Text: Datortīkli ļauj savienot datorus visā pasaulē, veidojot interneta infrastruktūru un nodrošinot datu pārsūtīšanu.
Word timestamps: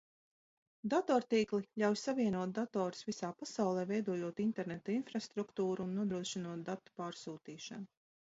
Datortīkli 0.91 1.67
ļauj 1.81 1.97
savienot 2.03 2.55
datorus 2.59 3.03
visā 3.09 3.29
pasaulē, 3.43 3.83
veidojot 3.93 4.41
interneta 4.47 4.95
infrastruktūru 4.95 5.87
un 5.89 5.93
nodrošinot 5.99 6.67
datu 6.71 6.97
pārsūtīšanu. 7.03 7.89